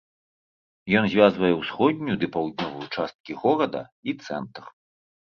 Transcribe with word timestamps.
Ён 0.99 1.05
звязвае 1.09 1.49
ўсходнюю 1.57 2.15
ды 2.23 2.29
паўднёвую 2.35 2.87
часткі 2.95 3.31
горада 3.43 3.81
і 4.09 4.15
цэнтр. 4.29 4.63